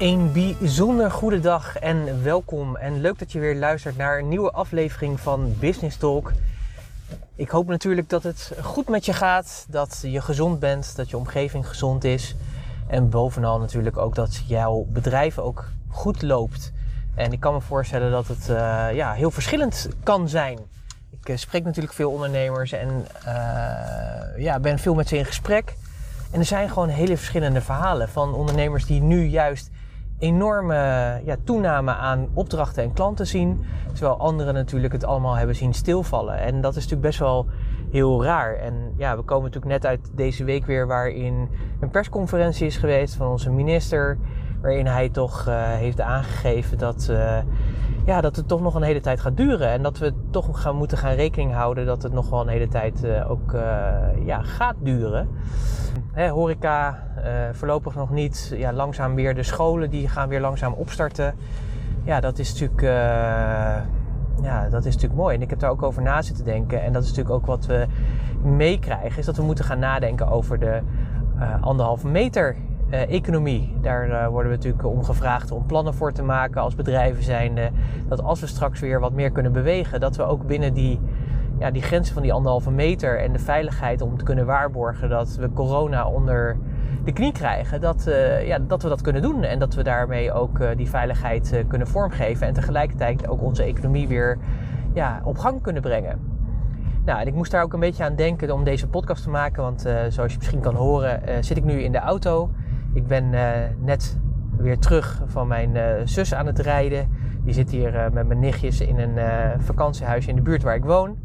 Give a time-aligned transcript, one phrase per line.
[0.00, 2.76] Een bijzonder goede dag en welkom.
[2.76, 6.32] En leuk dat je weer luistert naar een nieuwe aflevering van Business Talk.
[7.36, 11.16] Ik hoop natuurlijk dat het goed met je gaat, dat je gezond bent, dat je
[11.16, 12.36] omgeving gezond is.
[12.86, 16.72] En bovenal natuurlijk ook dat jouw bedrijf ook goed loopt.
[17.14, 18.56] En ik kan me voorstellen dat het uh,
[18.92, 20.58] ja, heel verschillend kan zijn.
[21.10, 25.76] Ik uh, spreek natuurlijk veel ondernemers en uh, ja, ben veel met ze in gesprek.
[26.30, 29.70] En er zijn gewoon hele verschillende verhalen van ondernemers die nu juist
[30.20, 30.74] enorme
[31.24, 33.64] ja, toename aan opdrachten en klanten zien.
[33.92, 36.38] Terwijl anderen natuurlijk het allemaal hebben zien stilvallen.
[36.38, 37.46] En dat is natuurlijk best wel
[37.90, 38.54] heel raar.
[38.54, 41.48] En ja, we komen natuurlijk net uit deze week weer waarin
[41.80, 44.18] een persconferentie is geweest van onze minister.
[44.60, 47.38] Waarin hij toch uh, heeft aangegeven dat, uh,
[48.04, 49.68] ja, dat het toch nog een hele tijd gaat duren.
[49.68, 52.68] En dat we toch gaan moeten gaan rekening houden dat het nog wel een hele
[52.68, 53.54] tijd uh, ook
[54.24, 55.28] ja, gaat duren.
[56.12, 57.02] Hè, horeca
[57.52, 58.52] voorlopig nog niet.
[58.56, 61.34] Ja, langzaam weer de scholen die gaan weer langzaam opstarten.
[62.02, 62.80] Ja, dat is natuurlijk
[64.42, 65.36] ja, dat is natuurlijk mooi.
[65.36, 66.82] En ik heb daar ook over na zitten denken.
[66.82, 67.86] En dat is natuurlijk ook wat we
[68.42, 69.18] meekrijgen.
[69.18, 70.80] Is dat we moeten gaan nadenken over de
[71.36, 72.56] uh, anderhalve meter
[72.90, 73.76] uh, economie.
[73.80, 77.70] Daar uh, worden we natuurlijk om gevraagd om plannen voor te maken als bedrijven zijnde.
[78.08, 81.00] Dat als we straks weer wat meer kunnen bewegen, dat we ook binnen die,
[81.58, 85.36] ja, die grenzen van die anderhalve meter en de veiligheid om te kunnen waarborgen dat
[85.36, 86.56] we corona onder
[87.04, 89.42] de knie krijgen, dat, uh, ja, dat we dat kunnen doen.
[89.42, 92.46] En dat we daarmee ook die veiligheid kunnen vormgeven.
[92.46, 94.38] En tegelijkertijd ook onze economie weer
[94.94, 96.18] ja, op gang kunnen brengen.
[97.04, 99.62] Nou, en ik moest daar ook een beetje aan denken om deze podcast te maken.
[99.62, 102.50] Want zoals je misschien kan horen, zit ik nu in de auto.
[102.92, 103.30] Ik ben
[103.84, 104.18] net
[104.56, 107.08] weer terug van mijn zus aan het rijden.
[107.44, 109.18] Die zit hier met mijn nichtjes in een
[109.60, 111.16] vakantiehuis in de buurt waar ik woon.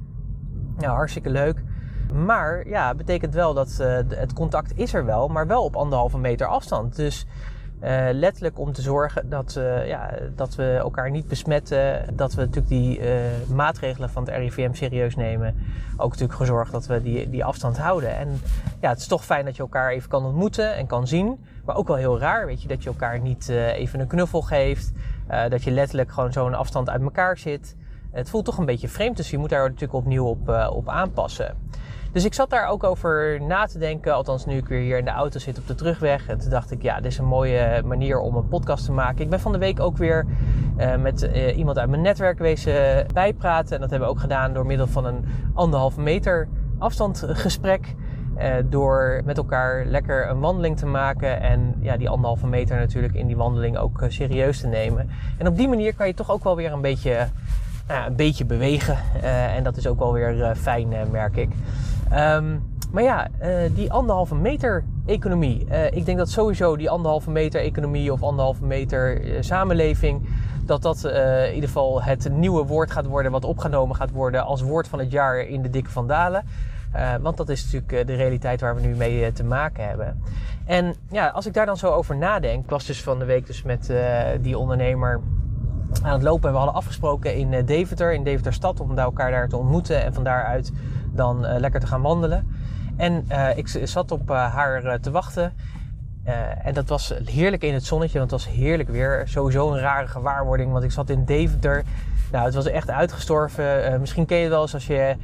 [0.78, 1.64] Nou, hartstikke leuk.
[2.14, 3.78] Maar ja, betekent wel dat
[4.10, 6.96] het contact is er wel, maar wel op anderhalve meter afstand.
[6.96, 7.26] Dus
[8.12, 12.16] letterlijk om te zorgen dat, ja, dat we elkaar niet besmetten.
[12.16, 13.02] Dat we natuurlijk die
[13.54, 15.56] maatregelen van het RIVM serieus nemen.
[15.98, 18.16] Ook natuurlijk gezorgd dat we die, die afstand houden.
[18.16, 18.40] En
[18.82, 21.46] ja, het is toch fijn dat je elkaar even kan ontmoeten en kan zien.
[21.66, 24.92] Maar ook wel heel raar, weet je, dat je elkaar niet even een knuffel geeft.
[25.50, 27.76] dat je letterlijk gewoon zo'n afstand uit elkaar zit.
[28.12, 31.56] Het voelt toch een beetje vreemd, dus je moet daar natuurlijk opnieuw op, op aanpassen.
[32.12, 34.14] Dus ik zat daar ook over na te denken.
[34.14, 36.28] Althans, nu ik weer hier in de auto zit op de terugweg.
[36.28, 39.22] En toen dacht ik, ja, dit is een mooie manier om een podcast te maken.
[39.22, 40.26] Ik ben van de week ook weer
[41.00, 41.22] met
[41.56, 43.76] iemand uit mijn netwerk wezen bijpraten.
[43.76, 46.48] En dat hebben we ook gedaan door middel van een anderhalve meter
[46.80, 47.96] afstandgesprek.
[48.38, 51.42] Uh, door met elkaar lekker een wandeling te maken.
[51.42, 55.10] En ja, die anderhalve meter natuurlijk in die wandeling ook serieus te nemen.
[55.38, 57.28] En op die manier kan je toch ook wel weer een beetje,
[57.88, 58.98] nou, een beetje bewegen.
[59.56, 61.50] en dat is ook wel weer fijn, merk ik.
[62.14, 63.28] Um, maar ja,
[63.74, 65.66] die anderhalve meter economie.
[65.92, 70.28] Ik denk dat sowieso die anderhalve meter economie of anderhalve meter samenleving.
[70.66, 74.62] Dat dat in ieder geval het nieuwe woord gaat worden wat opgenomen gaat worden als
[74.62, 76.44] woord van het jaar in de Dikke Vandalen.
[77.22, 80.24] Want dat is natuurlijk de realiteit waar we nu mee te maken hebben.
[80.66, 82.64] En ja, als ik daar dan zo over nadenk.
[82.64, 83.94] Ik was dus van de week dus met
[84.42, 85.22] die ondernemer
[86.04, 86.48] aan het lopen.
[86.48, 90.04] En we hadden afgesproken in Deventer, in Deventer stad, om elkaar daar te ontmoeten.
[90.04, 90.72] En van daaruit
[91.12, 92.48] dan lekker te gaan wandelen.
[92.98, 93.26] En
[93.56, 95.54] ik zat op haar te wachten.
[96.64, 99.24] En dat was heerlijk in het zonnetje, want het was heerlijk weer.
[99.28, 101.84] Sowieso een rare gewaarwording, want ik zat in Deventer.
[102.32, 104.00] Nou, het was echt uitgestorven.
[104.00, 105.16] misschien ken je het wel eens als je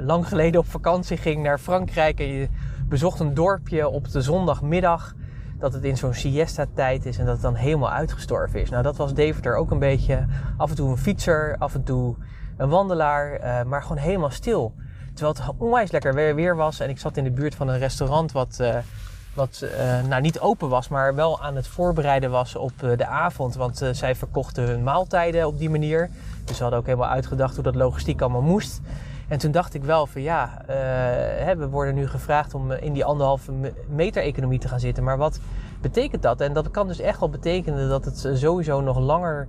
[0.00, 2.48] lang geleden op vakantie ging naar Frankrijk en je
[2.88, 5.14] bezocht een dorpje op de zondagmiddag
[5.58, 8.70] dat het in zo'n siesta-tijd is en dat het dan helemaal uitgestorven is.
[8.70, 10.26] Nou, dat was Deventer ook een beetje.
[10.56, 12.14] Af en toe een fietser, af en toe
[12.56, 14.74] een wandelaar, maar gewoon helemaal stil.
[15.14, 18.32] Terwijl het onwijs lekker weer was en ik zat in de buurt van een restaurant
[18.32, 18.60] wat,
[19.36, 23.06] wat uh, nou niet open was, maar wel aan het voorbereiden was op uh, de
[23.06, 23.54] avond.
[23.54, 26.10] Want uh, zij verkochten hun maaltijden op die manier.
[26.44, 28.80] Dus ze hadden ook helemaal uitgedacht hoe dat logistiek allemaal moest.
[29.28, 30.62] En toen dacht ik wel van ja,
[31.38, 33.52] hè, we worden nu gevraagd om in die anderhalve
[33.88, 35.04] meter economie te gaan zitten.
[35.04, 35.40] Maar wat
[35.80, 36.40] betekent dat?
[36.40, 39.48] En dat kan dus echt wel betekenen dat het sowieso nog langer,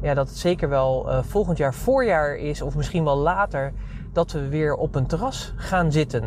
[0.00, 3.72] ja, dat het zeker wel volgend jaar voorjaar is of misschien wel later,
[4.12, 6.24] dat we weer op een terras gaan zitten.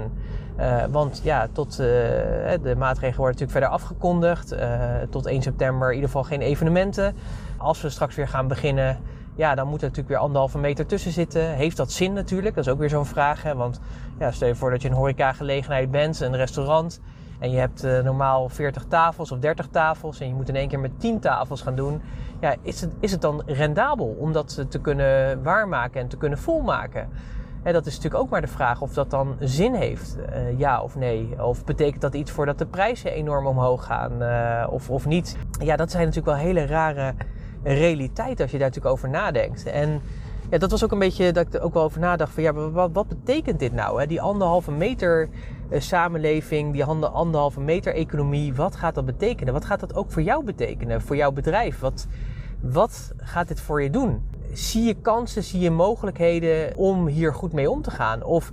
[0.60, 4.54] Uh, want ja, tot, uh, de maatregelen worden natuurlijk verder afgekondigd.
[4.54, 7.16] Uh, tot 1 september in ieder geval geen evenementen.
[7.58, 8.98] Als we straks weer gaan beginnen,
[9.36, 11.54] ja, dan moet er natuurlijk weer anderhalve meter tussen zitten.
[11.56, 12.56] Heeft dat zin natuurlijk?
[12.56, 13.44] Dat is ook weer zo'n vraag.
[13.44, 13.56] Hè?
[13.56, 13.80] Want
[14.20, 17.02] ja, stel je voor dat je een horecagelegenheid bent, een restaurant.
[17.40, 20.20] En je hebt normaal 40 tafels of 30 tafels.
[20.20, 22.02] En je moet in één keer met 10 tafels gaan doen.
[22.40, 26.40] Ja, is het, is het dan rendabel om dat te kunnen waarmaken en te kunnen
[26.40, 27.10] volmaken?
[27.64, 30.82] En dat is natuurlijk ook maar de vraag of dat dan zin heeft, uh, ja
[30.82, 31.44] of nee.
[31.44, 35.38] Of betekent dat iets voordat de prijzen enorm omhoog gaan uh, of, of niet.
[35.64, 37.14] Ja, dat zijn natuurlijk wel hele rare
[37.64, 39.66] realiteiten als je daar natuurlijk over nadenkt.
[39.66, 40.02] En
[40.50, 42.54] ja, dat was ook een beetje dat ik er ook wel over nadacht van ja,
[42.54, 44.00] wat, wat betekent dit nou?
[44.00, 44.08] Hè?
[44.08, 45.30] Die anderhalve meter
[45.70, 49.54] uh, samenleving, die anderhalve meter economie, wat gaat dat betekenen?
[49.54, 51.80] Wat gaat dat ook voor jou betekenen, voor jouw bedrijf?
[51.80, 52.08] Wat,
[52.62, 54.29] wat gaat dit voor je doen?
[54.54, 58.24] Zie je kansen, zie je mogelijkheden om hier goed mee om te gaan?
[58.24, 58.52] Of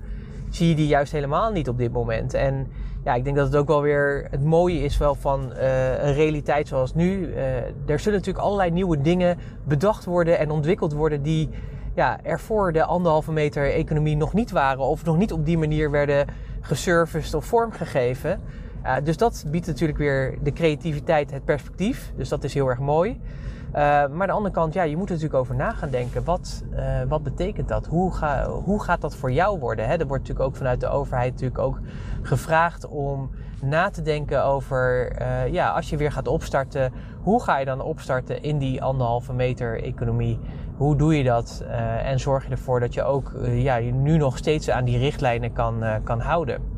[0.51, 2.35] zie je die juist helemaal niet op dit moment?
[2.35, 2.67] En
[3.05, 6.69] ja, ik denk dat het ook wel weer het mooie is van uh, een realiteit
[6.69, 7.29] zoals nu.
[7.29, 7.57] Uh,
[7.87, 11.49] er zullen natuurlijk allerlei nieuwe dingen bedacht worden en ontwikkeld worden die
[11.95, 15.59] ja, er voor de anderhalve meter economie nog niet waren of nog niet op die
[15.59, 16.27] manier werden
[16.61, 18.41] geserviced of vormgegeven.
[18.87, 22.13] Uh, dus dat biedt natuurlijk weer de creativiteit, het perspectief.
[22.17, 23.11] Dus dat is heel erg mooi.
[23.11, 26.25] Uh, maar aan de andere kant, ja, je moet er natuurlijk over na gaan denken.
[26.25, 27.87] Wat, uh, wat betekent dat?
[27.87, 29.87] Hoe, ga, hoe gaat dat voor jou worden?
[29.87, 29.97] Hè?
[29.97, 31.81] Er wordt natuurlijk ook vanuit de overheid natuurlijk ook
[32.23, 33.31] gevraagd om
[33.63, 35.13] na te denken over,
[35.53, 36.93] ja, als je weer gaat opstarten,
[37.23, 40.39] hoe ga je dan opstarten in die anderhalve meter economie?
[40.77, 41.65] Hoe doe je dat?
[42.03, 45.53] en zorg je ervoor dat je ook ja, je nu nog steeds aan die richtlijnen
[45.53, 46.76] kan, kan houden?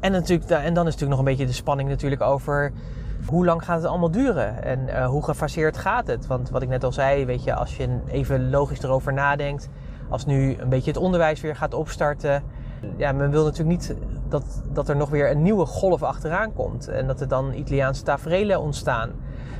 [0.00, 2.72] En, natuurlijk, en dan is natuurlijk nog een beetje de spanning natuurlijk over
[3.26, 6.26] hoe lang gaat het allemaal duren en uh, hoe gefaseerd gaat het?
[6.26, 9.68] Want wat ik net al zei, weet je, als je even logisch erover nadenkt,
[10.08, 12.42] als nu een beetje het onderwijs weer gaat opstarten,
[12.96, 13.96] ja, men wil natuurlijk niet
[14.28, 18.02] dat, dat er nog weer een nieuwe golf achteraan komt en dat er dan Italiaanse
[18.02, 19.10] tafereelen ontstaan.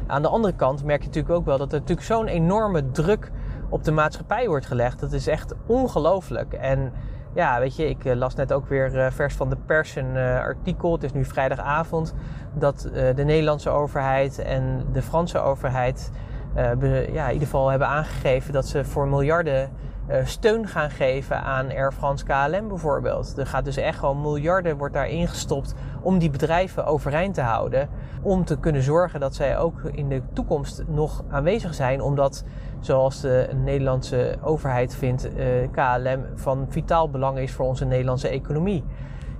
[0.06, 3.30] Aan de andere kant merk je natuurlijk ook wel dat er natuurlijk zo'n enorme druk
[3.68, 5.00] op de maatschappij wordt gelegd.
[5.00, 6.52] Dat is echt ongelooflijk.
[6.52, 6.92] En
[7.34, 10.14] ja, weet je, ik eh, las net ook weer eh, vers van de pers een
[10.14, 10.92] uh, artikel.
[10.92, 12.14] Het is nu vrijdagavond.
[12.54, 16.10] Dat de Nederlandse overheid en de Franse overheid
[17.12, 19.70] ja, in ieder geval hebben aangegeven dat ze voor miljarden
[20.24, 23.38] steun gaan geven aan Air France KLM bijvoorbeeld.
[23.38, 27.88] Er gaat dus echt gewoon miljarden wordt daar ingestopt om die bedrijven overeind te houden.
[28.22, 32.00] Om te kunnen zorgen dat zij ook in de toekomst nog aanwezig zijn.
[32.00, 32.44] Omdat
[32.80, 38.84] zoals de Nederlandse overheid vindt, uh, KLM van vitaal belang is voor onze Nederlandse economie.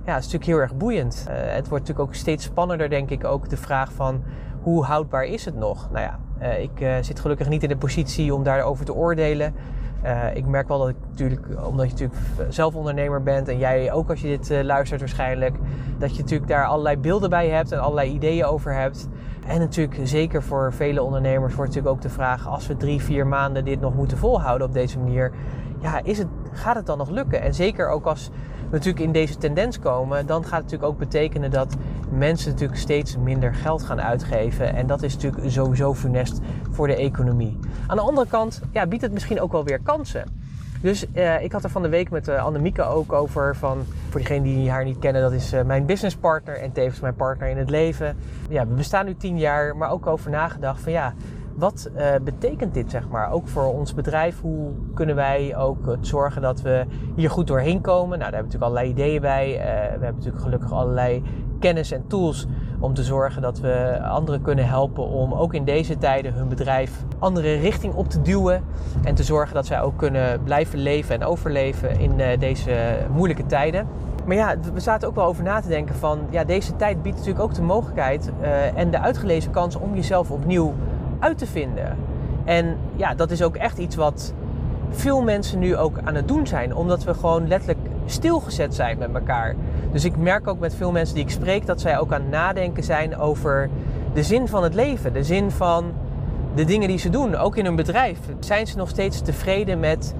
[0.05, 1.25] Ja, het is natuurlijk heel erg boeiend.
[1.27, 4.23] Uh, het wordt natuurlijk ook steeds spannender, denk ik, ook de vraag van
[4.61, 5.89] hoe houdbaar is het nog?
[5.91, 9.53] Nou ja, uh, ik zit gelukkig niet in de positie om daarover te oordelen.
[10.33, 14.09] Ik merk wel dat ik natuurlijk, omdat je natuurlijk zelf ondernemer bent en jij ook
[14.09, 15.55] als je dit luistert waarschijnlijk,
[15.97, 19.07] dat je natuurlijk daar allerlei beelden bij hebt en allerlei ideeën over hebt.
[19.49, 23.27] En natuurlijk zeker voor vele ondernemers wordt natuurlijk ook de vraag, als we drie, vier
[23.27, 25.31] maanden dit nog moeten volhouden op deze manier,
[25.81, 27.41] ja, is het, gaat het dan nog lukken?
[27.41, 28.29] En zeker ook als
[28.69, 31.75] we natuurlijk in deze tendens komen, dan gaat het natuurlijk ook betekenen dat
[32.11, 34.75] mensen natuurlijk steeds minder geld gaan uitgeven.
[34.75, 36.39] En dat is natuurlijk sowieso funest
[36.71, 37.59] voor de economie.
[37.87, 40.23] Aan de andere kant ja, biedt het misschien ook wel weer kansen.
[40.81, 44.19] Dus eh, ik had er van de week met uh, Annemieke ook over van, voor
[44.19, 47.57] diegenen die haar niet kennen, dat is uh, mijn businesspartner en tevens mijn partner in
[47.57, 48.17] het leven.
[48.49, 51.13] Ja, we bestaan nu tien jaar, maar ook over nagedacht van ja,
[51.55, 51.89] wat
[52.23, 54.41] betekent dit, zeg maar, ook voor ons bedrijf?
[54.41, 58.19] Hoe kunnen wij ook zorgen dat we hier goed doorheen komen?
[58.19, 59.51] Nou, daar hebben we natuurlijk allerlei ideeën bij.
[59.57, 61.23] We hebben natuurlijk gelukkig allerlei
[61.59, 62.45] kennis en tools
[62.79, 66.91] om te zorgen dat we anderen kunnen helpen om ook in deze tijden hun bedrijf
[67.19, 68.63] andere richting op te duwen.
[69.03, 73.45] En te zorgen dat zij ook kunnen blijven leven en overleven in uh, deze moeilijke
[73.45, 73.87] tijden.
[74.25, 77.17] Maar ja, we zaten ook wel over na te denken van, ja, deze tijd biedt
[77.17, 78.31] natuurlijk ook de mogelijkheid
[78.75, 80.73] en de uitgelezen kans om jezelf opnieuw
[81.19, 81.97] uit te vinden.
[82.45, 84.33] En ja, dat is ook echt iets wat
[84.89, 87.78] veel mensen nu ook aan het doen zijn, omdat we gewoon letterlijk
[88.11, 89.55] stilgezet zijn met elkaar.
[89.91, 92.29] Dus ik merk ook met veel mensen die ik spreek dat zij ook aan het
[92.29, 93.69] nadenken zijn over
[94.13, 95.91] de zin van het leven, de zin van
[96.55, 98.19] de dingen die ze doen, ook in hun bedrijf.
[98.39, 100.13] Zijn ze nog steeds tevreden met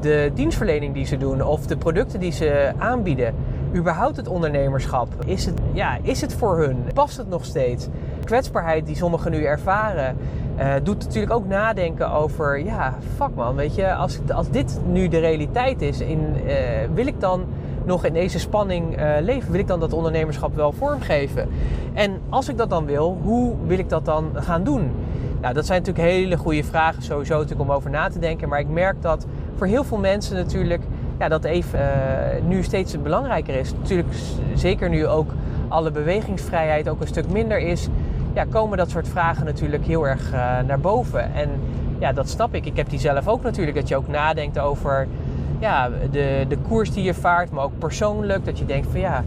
[0.00, 3.34] de dienstverlening die ze doen of de producten die ze aanbieden?
[3.74, 5.08] überhaupt het ondernemerschap?
[5.26, 6.76] Is het, ja, is het voor hun?
[6.94, 7.88] Past het nog steeds?
[8.24, 10.16] kwetsbaarheid die sommigen nu ervaren,
[10.58, 15.08] uh, doet natuurlijk ook nadenken over, ja, fuck man, weet je, als, als dit nu
[15.08, 16.52] de realiteit is, in, uh,
[16.94, 17.44] wil ik dan
[17.84, 19.50] nog in deze spanning uh, leven?
[19.50, 21.48] Wil ik dan dat ondernemerschap wel vormgeven?
[21.92, 24.90] En als ik dat dan wil, hoe wil ik dat dan gaan doen?
[25.40, 28.48] Nou, dat zijn natuurlijk hele goede vragen sowieso om over na te denken.
[28.48, 30.82] Maar ik merk dat voor heel veel mensen natuurlijk
[31.18, 31.80] ja, dat even
[32.48, 33.72] nu steeds belangrijker is.
[33.72, 34.08] Natuurlijk
[34.54, 35.30] zeker nu ook
[35.68, 37.88] alle bewegingsvrijheid ook een stuk minder is
[38.34, 41.34] ja, komen dat soort vragen natuurlijk heel erg uh, naar boven.
[41.34, 41.50] En
[41.98, 42.66] ja, dat snap ik.
[42.66, 43.76] Ik heb die zelf ook natuurlijk.
[43.76, 45.06] Dat je ook nadenkt over
[45.58, 48.44] ja, de, de koers die je vaart, maar ook persoonlijk.
[48.44, 49.24] Dat je denkt van ja,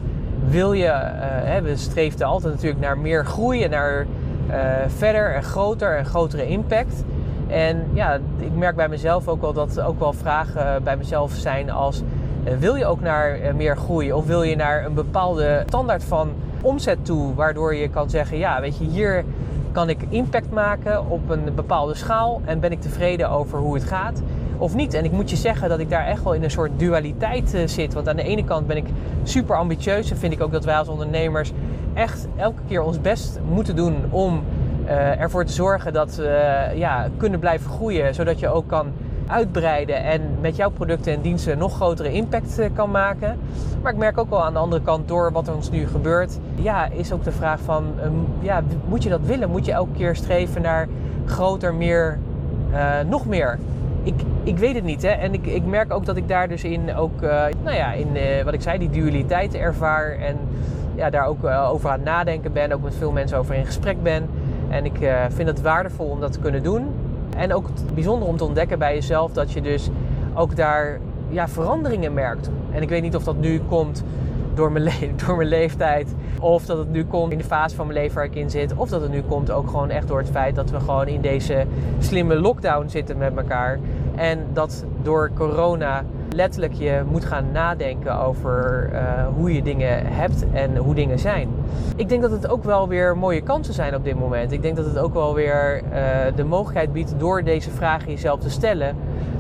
[0.50, 4.06] wil je, uh, hè, we streefden altijd natuurlijk naar meer groei en naar
[4.50, 4.56] uh,
[4.88, 7.04] verder en groter en grotere impact.
[7.48, 11.72] En ja, ik merk bij mezelf ook wel dat ook wel vragen bij mezelf zijn
[11.72, 12.04] als
[12.60, 17.06] wil je ook naar meer groei of wil je naar een bepaalde standaard van omzet
[17.06, 19.26] toe, waardoor je kan zeggen, ja, weet je, hier
[19.72, 23.84] kan ik impact maken op een bepaalde schaal en ben ik tevreden over hoe het
[23.84, 24.22] gaat
[24.58, 24.94] of niet.
[24.94, 27.62] En ik moet je zeggen dat ik daar echt wel in een soort dualiteit uh,
[27.68, 27.94] zit.
[27.94, 28.86] Want aan de ene kant ben ik
[29.24, 31.52] super ambitieus en vind ik ook dat wij als ondernemers
[31.94, 34.44] echt elke keer ons best moeten doen om
[34.86, 38.92] uh, ervoor te zorgen dat we ja, kunnen blijven groeien, zodat je ook kan
[39.28, 43.38] uitbreiden en met jouw producten en diensten nog grotere impact eh, kan maken.
[43.82, 46.40] Maar ik merk ook wel aan de andere kant door wat er ons nu gebeurt,
[46.56, 49.50] ja, is ook de vraag van, ehm, ja, moet je dat willen?
[49.50, 50.88] Moet je elke keer streven naar
[51.26, 52.20] groter, meer,
[52.72, 53.60] uh, nog meer?
[54.04, 55.02] Ik, ik weet het niet.
[55.02, 55.10] Hè?
[55.10, 57.30] En ik, ik merk ook dat ik daar dus in ook, uh,
[57.64, 58.08] nou ja, in
[58.44, 60.12] wat ik zei, die dualiteit ervaar.
[60.12, 60.38] En
[60.96, 62.72] ja, daar ook over aan het nadenken ben.
[62.72, 64.30] Ook met veel mensen over in gesprek ben.
[64.70, 64.98] En ik
[65.30, 66.88] vind het waardevol om dat te kunnen doen.
[67.38, 69.90] En ook bijzonder om te ontdekken bij jezelf dat je dus
[70.34, 72.50] ook daar ja, veranderingen merkt.
[72.72, 74.04] En ik weet niet of dat nu komt
[74.54, 74.92] door mijn,
[75.26, 76.16] door mijn leeftijd.
[76.40, 78.74] Of dat het nu komt in de fase van mijn leven waar ik in zit.
[78.76, 81.22] Of dat het nu komt ook gewoon echt door het feit dat we gewoon in
[81.22, 81.66] deze
[82.00, 83.80] slimme lockdown zitten met elkaar.
[84.18, 89.00] En dat door corona letterlijk je moet gaan nadenken over uh,
[89.36, 91.50] hoe je dingen hebt en hoe dingen zijn.
[91.96, 94.52] Ik denk dat het ook wel weer mooie kansen zijn op dit moment.
[94.52, 96.00] Ik denk dat het ook wel weer uh,
[96.36, 98.96] de mogelijkheid biedt door deze vragen jezelf te stellen.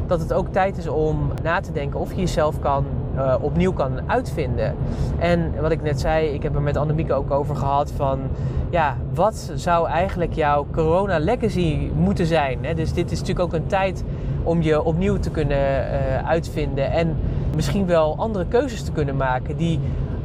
[0.07, 2.85] Dat het ook tijd is om na te denken of je jezelf kan
[3.17, 4.75] uh, opnieuw kan uitvinden.
[5.19, 8.19] En wat ik net zei, ik heb er met Annemieke ook over gehad van...
[8.69, 12.57] Ja, wat zou eigenlijk jouw corona legacy moeten zijn?
[12.61, 12.73] Hè?
[12.73, 14.03] Dus dit is natuurlijk ook een tijd
[14.43, 16.91] om je opnieuw te kunnen uh, uitvinden.
[16.91, 17.17] En
[17.55, 19.79] misschien wel andere keuzes te kunnen maken die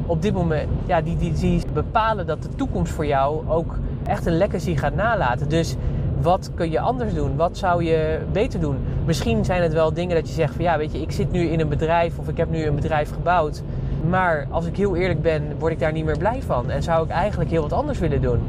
[0.05, 4.37] op dit moment ja, die, die bepalen dat de toekomst voor jou ook echt een
[4.37, 5.49] legacy gaat nalaten.
[5.49, 5.75] Dus
[6.21, 7.35] wat kun je anders doen?
[7.35, 8.77] Wat zou je beter doen?
[9.05, 11.47] Misschien zijn het wel dingen dat je zegt van ja, weet je, ik zit nu
[11.47, 13.61] in een bedrijf of ik heb nu een bedrijf gebouwd.
[14.09, 16.69] Maar als ik heel eerlijk ben, word ik daar niet meer blij van.
[16.69, 18.39] En zou ik eigenlijk heel wat anders willen doen.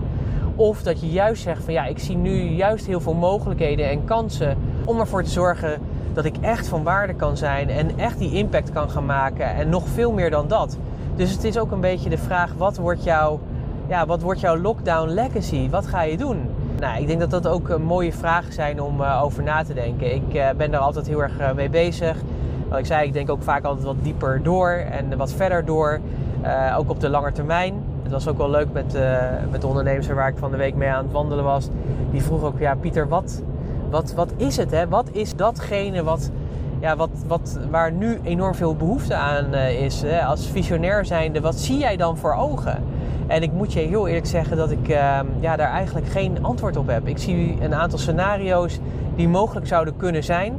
[0.57, 4.05] Of dat je juist zegt van ja, ik zie nu juist heel veel mogelijkheden en
[4.05, 5.81] kansen om ervoor te zorgen
[6.13, 9.55] dat ik echt van waarde kan zijn en echt die impact kan gaan maken.
[9.55, 10.77] En nog veel meer dan dat.
[11.17, 13.41] Dus het is ook een beetje de vraag: wat wordt jouw,
[13.89, 15.71] ja, wat wordt jouw lockdown legacy?
[15.71, 16.39] Wat ga je doen?
[16.81, 20.15] Nou, ik denk dat dat ook mooie vragen zijn om uh, over na te denken.
[20.15, 22.17] Ik uh, ben daar altijd heel erg mee bezig.
[22.69, 26.01] Wat ik zei, ik denk ook vaak altijd wat dieper door en wat verder door.
[26.77, 27.75] ook op de lange termijn.
[28.03, 28.99] Het was ook wel leuk met,
[29.51, 31.69] met de ondernemers waar ik van de week mee aan het wandelen was.
[32.11, 33.43] Die vroeg ook, ja Pieter, wat,
[33.91, 34.71] wat, wat is het?
[34.71, 34.89] Hè?
[34.89, 36.31] Wat is datgene wat,
[36.81, 40.03] ja, wat, wat, waar nu enorm veel behoefte aan is?
[40.03, 40.25] Hè?
[40.25, 42.85] Als visionair zijnde, wat zie jij dan voor ogen?
[43.27, 46.77] En ik moet je heel eerlijk zeggen dat ik uh, ja, daar eigenlijk geen antwoord
[46.77, 47.09] op heb.
[47.09, 48.79] Ik zie een aantal scenario's
[49.17, 50.55] die mogelijk zouden kunnen zijn.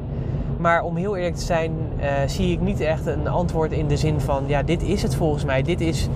[0.58, 3.98] Maar om heel eerlijk te zijn, uh, zie ik niet echt een antwoord in de
[3.98, 5.62] zin van: ja, dit is het volgens mij.
[5.62, 6.08] Dit is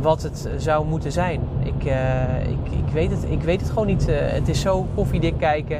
[0.00, 1.40] wat het zou moeten zijn.
[1.62, 1.92] Ik, uh,
[2.40, 4.06] ik, ik, weet, het, ik weet het gewoon niet.
[4.10, 5.76] het is zo koffiedik kijken.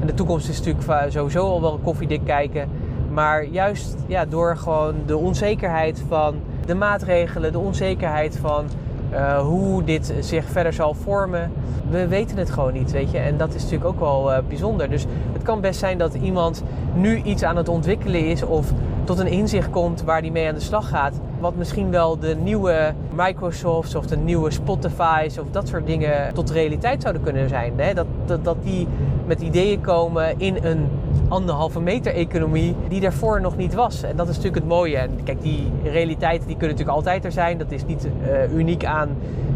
[0.00, 2.68] En de toekomst is natuurlijk sowieso al wel koffiedik kijken.
[3.12, 6.34] Maar juist ja, door gewoon de onzekerheid van
[6.66, 8.64] de maatregelen, de onzekerheid van
[9.12, 11.52] uh, hoe dit zich verder zal vormen,
[11.90, 13.18] we weten het gewoon niet, weet je.
[13.18, 14.90] En dat is natuurlijk ook wel uh, bijzonder.
[14.90, 16.62] Dus het kan best zijn dat iemand
[16.94, 18.72] nu iets aan het ontwikkelen is of
[19.04, 21.20] tot een inzicht komt waar die mee aan de slag gaat.
[21.40, 26.50] Wat misschien wel de nieuwe Microsofts of de nieuwe Spotify's of dat soort dingen tot
[26.50, 27.72] realiteit zouden kunnen zijn.
[27.76, 27.94] Hè?
[27.94, 28.06] Dat,
[28.42, 28.88] dat die
[29.26, 30.88] met ideeën komen in een
[31.28, 34.02] anderhalve meter economie die daarvoor nog niet was.
[34.02, 34.96] En dat is natuurlijk het mooie.
[34.96, 37.58] En kijk, die realiteiten die kunnen natuurlijk altijd er zijn.
[37.58, 39.08] Dat is niet uh, uniek aan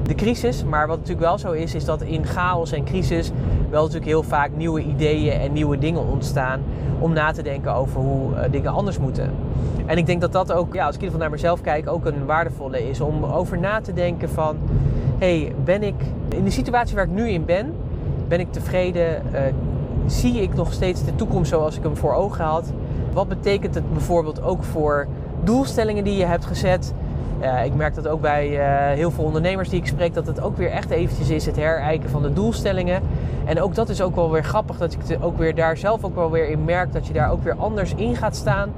[0.07, 0.65] de crisis.
[0.65, 3.31] Maar wat natuurlijk wel zo is, is dat in chaos en crisis
[3.71, 6.61] wel natuurlijk heel vaak nieuwe ideeën en nieuwe dingen ontstaan
[6.99, 9.31] om na te denken over hoe uh, dingen anders moeten.
[9.87, 11.89] En ik denk dat dat ook, ja, als ik in ieder geval naar mezelf kijk,
[11.89, 14.57] ook een waardevolle is om over na te denken van,
[15.19, 15.95] hey, ben ik
[16.29, 17.75] in de situatie waar ik nu in ben,
[18.29, 19.23] ben ik tevreden?
[19.33, 19.41] Uh,
[20.07, 22.73] zie ik nog steeds de toekomst zoals ik hem voor ogen had?
[23.13, 25.07] Wat betekent het bijvoorbeeld ook voor
[25.45, 26.95] doelstellingen die je hebt gezet?
[27.43, 30.41] Uh, ik merk dat ook bij uh, heel veel ondernemers die ik spreek, dat het
[30.41, 33.03] ook weer echt eventjes is het herijken van de doelstellingen.
[33.45, 36.15] En ook dat is ook wel weer grappig, dat ik ook weer daar zelf ook
[36.15, 38.71] wel weer in merk dat je daar ook weer anders in gaat staan.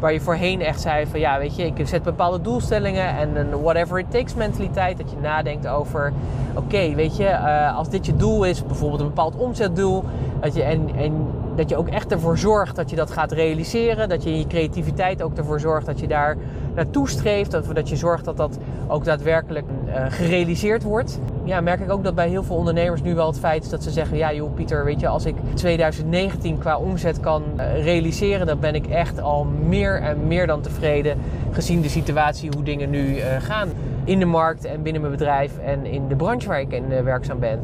[0.00, 3.62] Waar je voorheen echt zei van ja, weet je, ik zet bepaalde doelstellingen en een
[3.62, 4.98] whatever it takes mentaliteit.
[4.98, 6.12] Dat je nadenkt over,
[6.54, 10.04] oké, weet je, uh, als dit je doel is, bijvoorbeeld een bepaald omzetdoel.
[10.40, 14.08] Dat je, en, en dat je ook echt ervoor zorgt dat je dat gaat realiseren.
[14.08, 16.36] Dat je in je creativiteit ook ervoor zorgt dat je daar
[16.74, 17.50] naartoe streeft.
[17.50, 21.18] Dat, dat je zorgt dat dat ook daadwerkelijk uh, gerealiseerd wordt.
[21.44, 23.82] Ja, merk ik ook dat bij heel veel ondernemers nu wel het feit is dat
[23.82, 28.46] ze zeggen: Ja, joh, Pieter, weet je, als ik 2019 qua omzet kan uh, realiseren,
[28.46, 31.18] dan ben ik echt al meer en meer dan tevreden.
[31.50, 33.68] Gezien de situatie, hoe dingen nu uh, gaan
[34.04, 37.38] in de markt en binnen mijn bedrijf en in de branche waar ik in werkzaam
[37.38, 37.60] ben.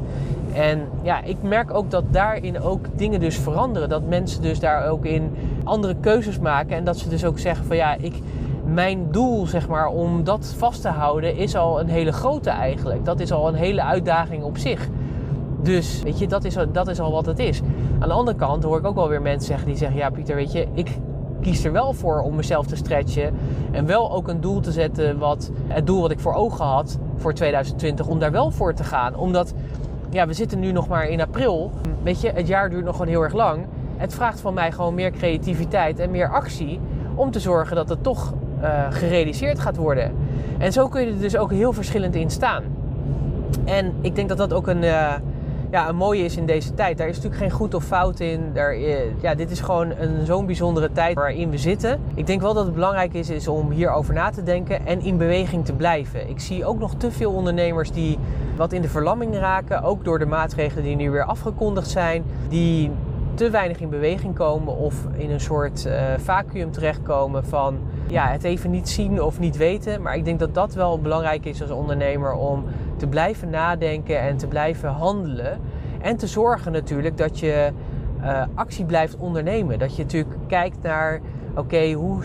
[0.53, 3.89] En ja, ik merk ook dat daarin ook dingen dus veranderen.
[3.89, 6.77] Dat mensen dus daar ook in andere keuzes maken.
[6.77, 8.15] En dat ze dus ook zeggen van ja, ik,
[8.73, 13.05] mijn doel zeg maar om dat vast te houden is al een hele grote eigenlijk.
[13.05, 14.89] Dat is al een hele uitdaging op zich.
[15.63, 17.61] Dus weet je, dat is, dat is al wat het is.
[17.99, 20.35] Aan de andere kant hoor ik ook wel weer mensen zeggen die zeggen: Ja, Pieter,
[20.37, 20.99] weet je, ik
[21.41, 23.35] kies er wel voor om mezelf te stretchen.
[23.71, 26.99] En wel ook een doel te zetten, wat het doel wat ik voor ogen had
[27.17, 29.17] voor 2020, om daar wel voor te gaan.
[29.17, 29.55] Omdat
[30.11, 31.71] ja, we zitten nu nog maar in april.
[32.03, 33.67] Weet je, het jaar duurt nog gewoon heel erg lang.
[33.97, 36.81] Het vraagt van mij gewoon meer creativiteit en meer actie
[37.15, 40.13] om te zorgen dat het toch uh, gerealiseerd gaat worden.
[40.59, 42.65] En zo kun je er dus ook heel verschillend in staan.
[43.65, 45.13] En ik denk dat dat ook een, uh,
[45.71, 46.99] ja, een mooie is in deze tijd.
[46.99, 48.51] Daar is natuurlijk geen goed of fout in.
[48.53, 52.01] Daar, uh, ja, dit is gewoon een zo'n bijzondere tijd waarin we zitten.
[52.15, 55.17] Ik denk wel dat het belangrijk is, is om hierover na te denken en in
[55.17, 56.29] beweging te blijven.
[56.29, 58.19] Ik zie ook nog te veel ondernemers die
[58.57, 59.83] wat in de verlamming raken.
[59.83, 62.25] Ook door de maatregelen die nu weer afgekondigd zijn.
[62.49, 62.91] Die
[63.39, 67.79] te weinig in beweging komen of in een soort uh, vacuüm terechtkomen van
[68.09, 70.03] ja, het even niet zien of niet weten.
[70.03, 72.65] Maar ik denk dat dat wel belangrijk is als ondernemer om
[72.97, 75.61] te blijven nadenken en te blijven handelen.
[76.01, 77.71] En te zorgen natuurlijk dat je
[78.21, 79.79] uh, actie blijft ondernemen.
[79.79, 81.21] Dat je natuurlijk kijkt naar,
[81.57, 82.23] oké, hoe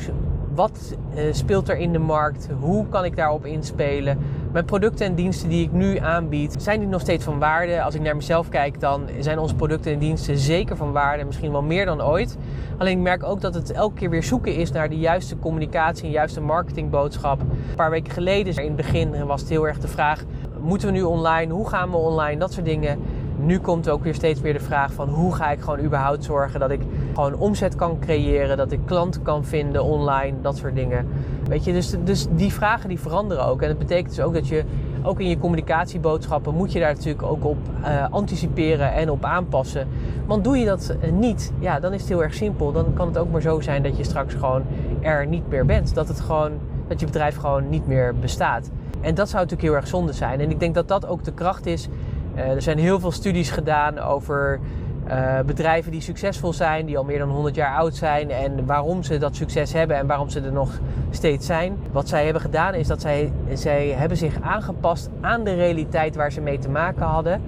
[0.53, 2.49] wat uh, speelt er in de markt?
[2.59, 4.17] Hoe kan ik daarop inspelen?
[4.53, 7.81] Mijn producten en diensten die ik nu aanbied, zijn die nog steeds van waarde?
[7.81, 11.23] Als ik naar mezelf kijk, dan zijn onze producten en diensten zeker van waarde.
[11.23, 12.37] Misschien wel meer dan ooit.
[12.77, 16.05] Alleen ik merk ook dat het elke keer weer zoeken is naar de juiste communicatie
[16.05, 17.41] en juiste marketingboodschap.
[17.41, 20.23] Een paar weken geleden, in het begin, was het heel erg de vraag:
[20.59, 21.53] moeten we nu online?
[21.53, 22.39] Hoe gaan we online?
[22.39, 22.99] Dat soort dingen
[23.45, 26.59] nu komt ook weer steeds meer de vraag van hoe ga ik gewoon überhaupt zorgen
[26.59, 26.81] dat ik
[27.13, 31.07] gewoon omzet kan creëren, dat ik klanten kan vinden online, dat soort dingen.
[31.47, 33.61] Weet je, dus, dus die vragen die veranderen ook.
[33.61, 34.63] En dat betekent dus ook dat je
[35.03, 39.87] ook in je communicatieboodschappen moet je daar natuurlijk ook op uh, anticiperen en op aanpassen.
[40.25, 42.71] Want doe je dat uh, niet, ja, dan is het heel erg simpel.
[42.71, 44.63] Dan kan het ook maar zo zijn dat je straks gewoon
[45.01, 45.95] er niet meer bent.
[45.95, 46.51] Dat het gewoon,
[46.87, 48.69] dat je bedrijf gewoon niet meer bestaat.
[49.01, 50.39] En dat zou natuurlijk heel erg zonde zijn.
[50.39, 51.87] En ik denk dat dat ook de kracht is
[52.35, 54.59] er zijn heel veel studies gedaan over
[55.07, 59.03] uh, bedrijven die succesvol zijn, die al meer dan 100 jaar oud zijn en waarom
[59.03, 61.77] ze dat succes hebben en waarom ze er nog steeds zijn.
[61.91, 66.31] Wat zij hebben gedaan is dat zij, zij hebben zich aangepast aan de realiteit waar
[66.31, 67.41] ze mee te maken hadden,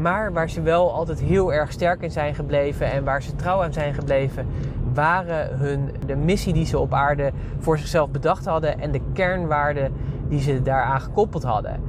[0.00, 3.62] maar waar ze wel altijd heel erg sterk in zijn gebleven en waar ze trouw
[3.62, 4.46] aan zijn gebleven,
[4.94, 9.92] waren hun, de missie die ze op aarde voor zichzelf bedacht hadden en de kernwaarden
[10.28, 11.80] die ze daaraan gekoppeld hadden.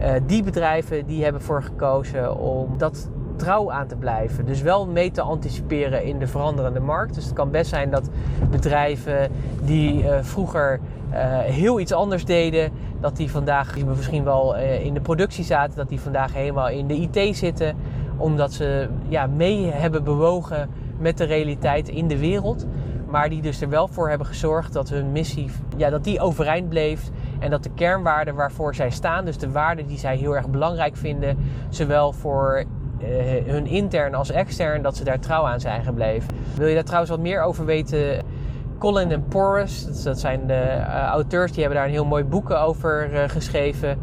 [0.00, 4.46] Uh, die bedrijven die hebben voor gekozen om dat trouw aan te blijven.
[4.46, 7.14] Dus wel mee te anticiperen in de veranderende markt.
[7.14, 8.10] Dus het kan best zijn dat
[8.50, 9.30] bedrijven
[9.62, 10.80] die uh, vroeger
[11.12, 15.88] uh, heel iets anders deden, dat die vandaag misschien wel in de productie zaten, dat
[15.88, 17.76] die vandaag helemaal in de IT zitten,
[18.16, 22.66] omdat ze ja, mee hebben bewogen met de realiteit in de wereld.
[23.10, 26.68] Maar die dus er wel voor hebben gezorgd dat hun missie ja, dat die overeind
[26.68, 27.10] bleef.
[27.44, 30.96] En dat de kernwaarden waarvoor zij staan, dus de waarden die zij heel erg belangrijk
[30.96, 32.64] vinden, zowel voor
[33.02, 33.08] uh,
[33.46, 36.28] hun intern als extern, dat ze daar trouw aan zijn gebleven.
[36.56, 38.22] Wil je daar trouwens wat meer over weten?
[38.78, 42.50] Colin en Porras, dat zijn de uh, auteurs, die hebben daar een heel mooi boek
[42.50, 43.98] over uh, geschreven.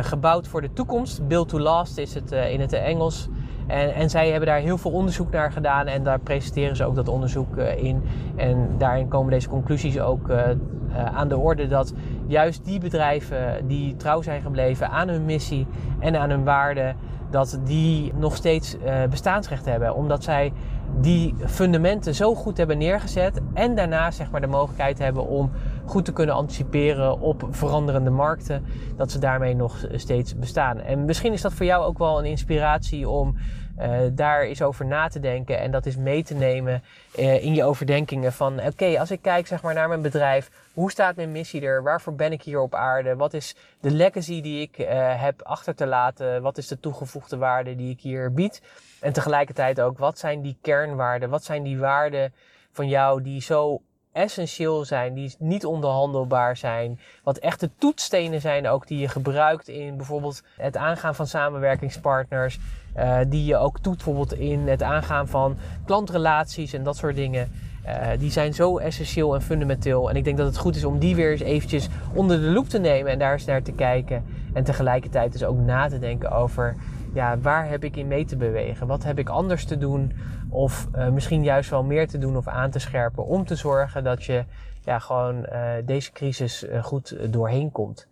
[0.00, 1.28] gebouwd voor de toekomst.
[1.28, 3.28] Build to Last is het in het Engels.
[3.70, 6.94] En, en, zij hebben daar heel veel onderzoek naar gedaan en daar presenteren ze ook
[6.94, 8.02] dat onderzoek uh, in.
[8.36, 11.94] En daarin komen deze conclusies ook uh, uh, aan de orde dat
[12.26, 15.66] juist die bedrijven die trouw zijn gebleven aan hun missie
[15.98, 16.96] en aan hun waarden,
[17.30, 18.76] dat die nog steeds
[19.10, 19.94] bestaansrecht hebben.
[19.94, 20.52] Omdat zij
[20.98, 23.40] die fundamenten zo goed hebben neergezet.
[23.54, 25.50] En daarna zeg maar de mogelijkheid hebben om
[25.84, 28.64] goed te kunnen anticiperen op veranderende markten.
[28.96, 30.80] Dat ze daarmee nog steeds bestaan.
[30.80, 33.36] En misschien is dat voor jou ook wel een inspiratie om
[33.80, 36.82] uh, daar eens over na te denken en dat is mee te nemen
[37.18, 40.90] uh, in je overdenkingen van oké, als ik kijk zeg maar naar mijn bedrijf, hoe
[40.90, 41.82] staat mijn missie er?
[41.82, 43.16] Waarvoor ben ik hier op aarde?
[43.16, 44.86] Wat is de legacy die ik uh,
[45.22, 46.42] heb achter te laten?
[46.42, 48.62] Wat is de toegevoegde waarde die ik hier bied?
[49.00, 51.30] En tegelijkertijd ook, wat zijn die kernwaarden?
[51.30, 52.32] Wat zijn die waarden
[52.72, 53.80] van jou die zo
[54.12, 57.00] essentieel zijn, die niet onderhandelbaar zijn.
[57.22, 62.58] Wat echte toetsstenen zijn ook die je gebruikt in bijvoorbeeld het aangaan van samenwerkingspartners.
[62.96, 67.48] Uh, die je ook doet bijvoorbeeld in het aangaan van klantrelaties en dat soort dingen.
[67.86, 70.10] Uh, die zijn zo essentieel en fundamenteel.
[70.10, 72.68] En ik denk dat het goed is om die weer eens eventjes onder de loep
[72.68, 74.24] te nemen en daar eens naar te kijken.
[74.52, 76.76] En tegelijkertijd dus ook na te denken over
[77.14, 78.86] ja, waar heb ik in mee te bewegen?
[78.86, 80.12] Wat heb ik anders te doen?
[80.48, 84.04] Of uh, misschien juist wel meer te doen of aan te scherpen om te zorgen
[84.04, 84.44] dat je
[84.84, 85.46] ja, gewoon
[85.84, 88.08] deze crisis goed doorheen komt.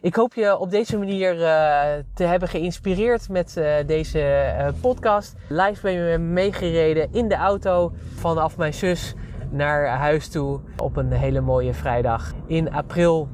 [0.00, 1.36] Ik hoop je op deze manier
[2.14, 5.34] te hebben geïnspireerd met deze podcast.
[5.48, 9.14] Live ben je meegereden in de auto vanaf mijn zus
[9.50, 13.28] naar huis toe op een hele mooie vrijdag in april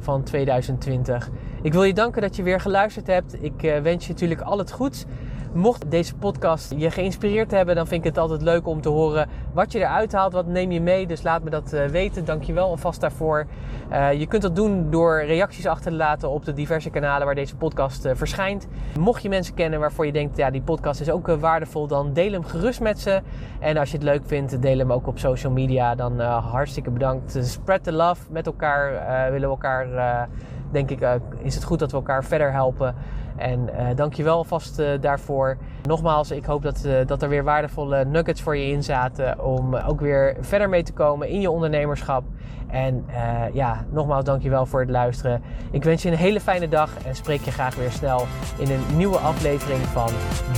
[0.00, 1.30] van 2020.
[1.62, 3.42] Ik wil je danken dat je weer geluisterd hebt.
[3.42, 5.04] Ik wens je natuurlijk al het goeds.
[5.52, 9.28] Mocht deze podcast je geïnspireerd hebben, dan vind ik het altijd leuk om te horen
[9.52, 10.32] wat je eruit haalt.
[10.32, 11.06] Wat neem je mee?
[11.06, 12.24] Dus laat me dat uh, weten.
[12.24, 13.46] Dank je wel alvast daarvoor.
[13.92, 17.34] Uh, je kunt dat doen door reacties achter te laten op de diverse kanalen waar
[17.34, 18.66] deze podcast uh, verschijnt.
[18.98, 22.32] Mocht je mensen kennen waarvoor je denkt, ja, die podcast is ook waardevol, dan deel
[22.32, 23.22] hem gerust met ze.
[23.60, 25.94] En als je het leuk vindt, deel hem ook op social media.
[25.94, 27.38] Dan hartstikke bedankt.
[27.42, 28.92] Spread the love met elkaar.
[29.30, 30.28] willen we elkaar
[30.70, 32.94] denk ik, uh, is het goed dat we elkaar verder helpen.
[33.40, 35.58] En uh, dank je wel vast uh, daarvoor.
[35.82, 39.44] Nogmaals, ik hoop dat, dat er weer waardevolle nuggets voor je in zaten.
[39.44, 42.24] Om ook weer verder mee te komen in je ondernemerschap.
[42.68, 43.04] En
[43.52, 45.42] ja, nogmaals, dank je wel voor het luisteren.
[45.70, 48.26] Ik wens je een hele fijne dag en spreek je graag weer snel
[48.58, 50.10] in een nieuwe aflevering van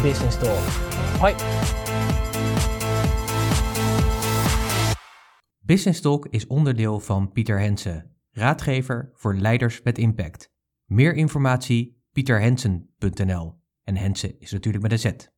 [0.03, 0.59] Business Talk.
[1.21, 1.35] Hoi!
[5.59, 10.53] Business Talk is onderdeel van Pieter Hensen raadgever voor leiders met impact.
[10.85, 15.32] Meer informatie pieterhensen.nl en Hensen is natuurlijk met een Z.